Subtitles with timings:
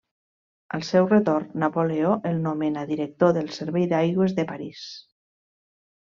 [0.75, 4.81] Al seu retorn, Napoleó el nomena director del servei d'aigües de París.